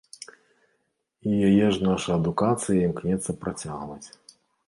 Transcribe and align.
І 1.31 1.33
яе 1.49 1.67
ж 1.75 1.83
наша 1.89 2.09
адукацыя 2.21 2.81
імкнецца 2.87 3.39
працягваць. 3.43 4.07